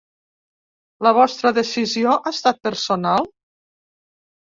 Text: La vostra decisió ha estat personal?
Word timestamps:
La 1.09 1.11
vostra 1.19 1.53
decisió 1.59 2.17
ha 2.17 2.35
estat 2.35 2.65
personal? 2.71 3.33